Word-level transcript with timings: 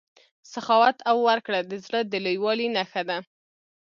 سخاوت 0.53 0.97
او 1.09 1.17
ورکړه 1.27 1.59
د 1.71 1.73
زړه 1.85 1.99
د 2.11 2.13
لویوالي 2.25 2.67
نښه 2.75 3.01
ده. 3.09 3.17